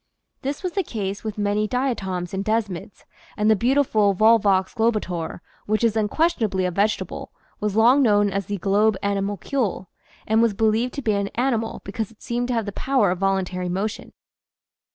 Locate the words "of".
13.11-13.19